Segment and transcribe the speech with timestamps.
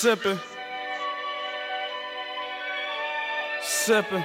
[0.00, 0.40] Sipping.
[3.62, 4.24] Sipping.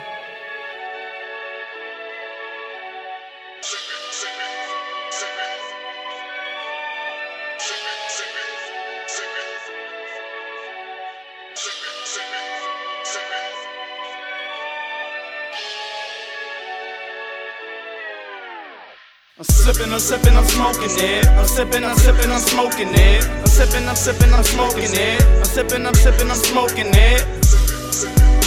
[19.38, 21.28] I'm sipping, I'm sipping, I'm smoking it.
[21.28, 23.28] I'm sipping, I'm sipping, I'm smoking it.
[23.28, 25.22] I'm sipping, I'm sipping, I'm smoking it.
[25.28, 27.20] I'm sipping, I'm sipping, I'm smoking it.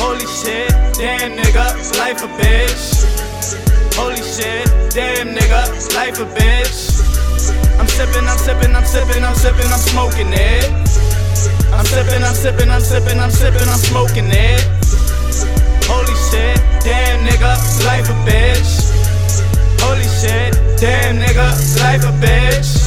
[0.00, 3.04] Holy shit, damn nigga, life a bitch.
[4.00, 7.04] Holy shit, damn nigga, life a bitch.
[7.78, 10.72] I'm sipping, I'm sipping, I'm sipping, I'm sipping, I'm smoking it.
[11.68, 14.64] I'm sipping, I'm sipping, I'm sipping, I'm sipping, I'm smoking it.
[15.84, 18.37] Holy shit, damn nigga, life a bitch.
[20.80, 21.48] Damn nigga,
[21.80, 22.86] life a bitch.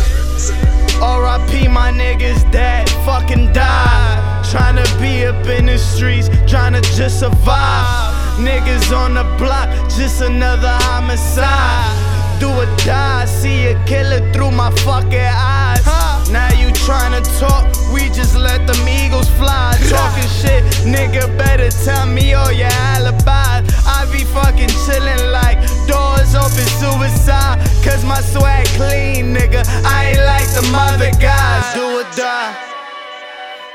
[1.02, 4.46] RIP my niggas that fucking died.
[4.46, 8.14] Tryna be up in the streets, tryna just survive.
[8.40, 12.40] Niggas on the block, just another homicide.
[12.40, 15.84] Do or die, see a killer through my fucking eyes.
[16.32, 19.76] Now you tryna talk, we just let them eagles fly.
[19.90, 22.91] Talking shit, nigga, better tell me all your alibis.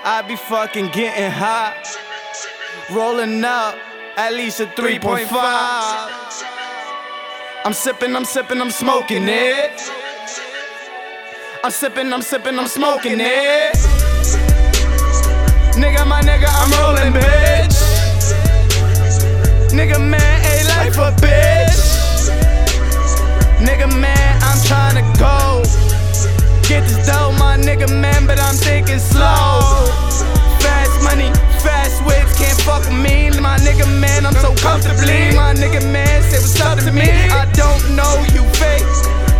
[0.09, 1.83] I be fucking getting hot.
[2.93, 3.75] Rolling up
[4.17, 5.27] at least a 3.5.
[7.65, 9.73] I'm sipping, I'm sipping, I'm smoking it.
[11.65, 13.75] I'm sipping, I'm sipping, I'm smoking it.
[15.75, 17.75] Nigga, my nigga, I'm rolling, bitch.
[19.75, 22.31] Nigga, man, ain't life a bitch.
[23.59, 25.65] Nigga, man, I'm trying to go.
[26.69, 29.66] Get this dough, my nigga, man, but I'm thinking slow.
[34.77, 35.35] Comfortably.
[35.35, 37.09] My nigga, man, say what's up to me.
[37.33, 38.85] I don't know you fake.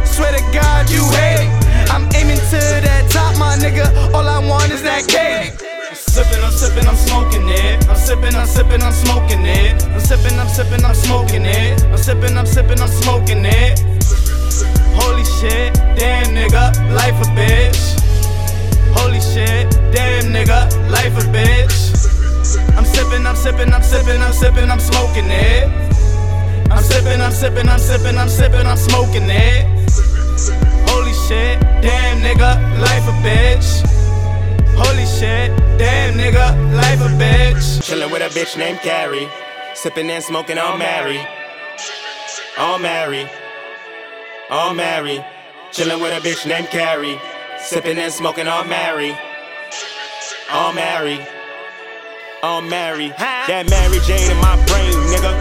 [0.07, 1.51] Swear to God, you hate.
[1.93, 3.87] I'm aiming to that top, my nigga.
[4.15, 5.53] All I want is that cake.
[5.89, 7.89] I'm sipping, I'm sipping, I'm smoking it.
[7.89, 9.85] I'm sipping, I'm sipping, I'm smoking it.
[9.85, 11.85] I'm sipping, I'm sipping, I'm smoking it.
[11.85, 13.81] I'm sipping, I'm sipping, I'm smoking it.
[14.97, 15.77] Holy shit,
[23.47, 25.69] sipping, I'm sipping, I'm sipping, I'm smoking it.
[26.69, 29.63] I'm sipping, I'm sipping, I'm sipping, I'm sipping, I'm smoking it.
[30.91, 33.69] Holy shit, damn nigga, life a bitch.
[34.75, 37.65] Holy shit, damn nigga, life a bitch.
[37.87, 39.29] Chillin' with a bitch named Carrie.
[39.75, 41.21] Sippin' and smoking all Mary.
[42.59, 43.29] All Mary.
[44.51, 45.25] All Mary.
[45.71, 47.21] Chillin' with a bitch named Carrie.
[47.59, 49.17] Sippin' and smoking all Mary.
[50.51, 51.21] All Mary.
[52.47, 53.11] All Mary.
[53.51, 55.35] That Mary Jane in my brain, nigga.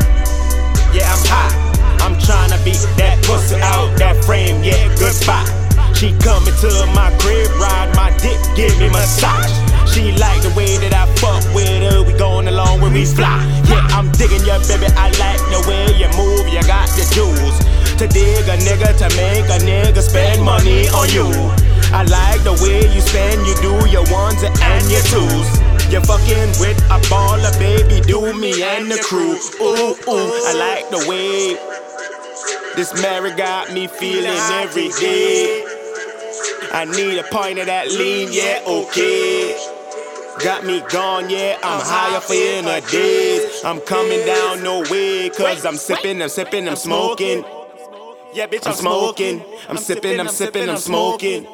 [0.90, 1.54] Yeah, I'm hot.
[2.02, 5.46] I'm tryna beat that pussy out that frame, yeah, good goodbye.
[5.94, 9.54] She coming to my crib, ride my dick, give me massage.
[9.86, 13.38] She like the way that I fuck with her, we going along when we fly.
[13.70, 17.62] Yeah, I'm digging your baby, I like the way you move, you got the jewels.
[18.02, 21.30] To dig a nigga, to make a nigga spend money on you.
[21.94, 25.75] I like the way you spend, you do your ones and your twos.
[25.92, 29.36] You're fucking with a baller, baby, do me and the crew.
[29.62, 31.56] Ooh, ooh, I like the way
[32.76, 35.64] this Mary got me feeling every day.
[36.74, 39.56] I need a point of that lean, yeah, okay.
[40.44, 43.64] Got me gone, yeah, I'm higher for in a days.
[43.64, 47.46] I'm coming down no way, cause I'm sipping, I'm sipping, I'm smoking.
[48.34, 49.42] Yeah, bitch, I'm smoking.
[49.70, 51.48] I'm sipping, I'm sipping, I'm smoking.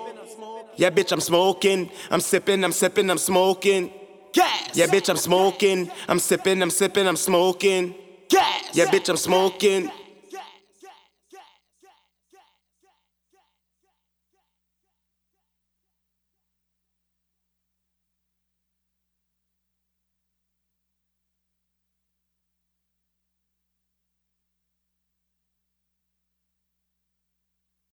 [0.77, 1.91] Yeah, bitch, I'm smoking.
[2.09, 3.93] I'm sipping, I'm sipping, I'm smoking.
[4.33, 4.75] Gas.
[4.75, 5.91] Yeah, bitch, I'm smoking.
[6.07, 7.95] I'm sipping, I'm sipping, I'm smoking.
[8.29, 8.69] Gas.
[8.73, 9.91] Yeah, bitch, I'm smoking.